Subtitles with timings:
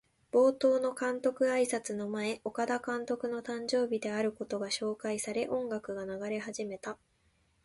[0.31, 6.97] 冒頭の監督あいさつの前、岡田監督の誕生日であることが紹介され、音楽が流れ始めた。